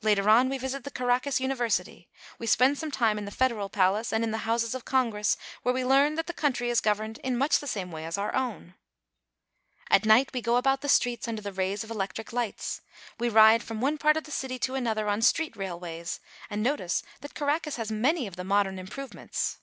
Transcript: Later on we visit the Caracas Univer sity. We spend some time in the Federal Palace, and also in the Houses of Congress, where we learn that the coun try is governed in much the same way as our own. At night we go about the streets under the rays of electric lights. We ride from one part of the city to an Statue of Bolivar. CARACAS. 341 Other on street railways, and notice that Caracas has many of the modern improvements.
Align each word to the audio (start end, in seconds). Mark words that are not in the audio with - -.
Later 0.00 0.30
on 0.30 0.48
we 0.48 0.56
visit 0.56 0.82
the 0.84 0.90
Caracas 0.90 1.38
Univer 1.38 1.66
sity. 1.68 2.06
We 2.38 2.46
spend 2.46 2.78
some 2.78 2.90
time 2.90 3.18
in 3.18 3.26
the 3.26 3.30
Federal 3.30 3.68
Palace, 3.68 4.10
and 4.10 4.22
also 4.22 4.26
in 4.28 4.30
the 4.30 4.46
Houses 4.48 4.74
of 4.74 4.86
Congress, 4.86 5.36
where 5.62 5.74
we 5.74 5.84
learn 5.84 6.14
that 6.14 6.26
the 6.26 6.32
coun 6.32 6.54
try 6.54 6.68
is 6.68 6.80
governed 6.80 7.18
in 7.18 7.36
much 7.36 7.58
the 7.58 7.66
same 7.66 7.92
way 7.92 8.06
as 8.06 8.16
our 8.16 8.34
own. 8.34 8.76
At 9.90 10.06
night 10.06 10.32
we 10.32 10.40
go 10.40 10.56
about 10.56 10.80
the 10.80 10.88
streets 10.88 11.28
under 11.28 11.42
the 11.42 11.52
rays 11.52 11.84
of 11.84 11.90
electric 11.90 12.32
lights. 12.32 12.80
We 13.20 13.28
ride 13.28 13.62
from 13.62 13.82
one 13.82 13.98
part 13.98 14.16
of 14.16 14.24
the 14.24 14.30
city 14.30 14.58
to 14.60 14.74
an 14.74 14.84
Statue 14.84 14.90
of 14.90 14.96
Bolivar. 14.96 15.02
CARACAS. 15.02 15.02
341 15.02 15.04
Other 15.04 15.08
on 15.10 15.20
street 15.20 15.54
railways, 15.58 16.20
and 16.48 16.62
notice 16.62 17.02
that 17.20 17.34
Caracas 17.34 17.76
has 17.76 17.92
many 17.92 18.26
of 18.26 18.36
the 18.36 18.44
modern 18.44 18.78
improvements. 18.78 19.58